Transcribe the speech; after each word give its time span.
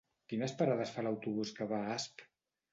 Quines 0.31 0.55
parades 0.61 0.95
fa 0.95 1.05
l'autobús 1.09 1.55
que 1.61 1.71
va 1.75 1.85
a 1.85 1.95
Asp? 2.01 2.29